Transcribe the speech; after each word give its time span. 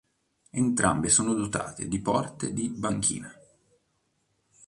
Entrambe 0.49 1.09
sono 1.09 1.35
dotate 1.35 1.87
di 1.87 1.99
porte 2.01 2.53
di 2.53 2.69
banchina. 2.69 3.31